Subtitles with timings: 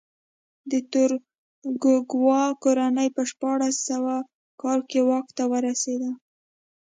[0.71, 4.15] د توکوګاوا کورنۍ په شپاړس سوه
[4.61, 6.11] کال کې واک ته ورسېده.